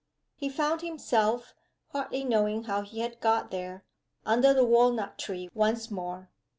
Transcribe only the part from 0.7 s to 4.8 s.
himself (hardly knowing how he had got there) under the